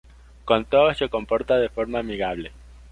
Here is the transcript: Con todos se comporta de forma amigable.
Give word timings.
Con 0.45 0.65
todos 0.65 0.97
se 0.97 1.09
comporta 1.09 1.57
de 1.57 1.69
forma 1.69 1.99
amigable. 1.99 2.51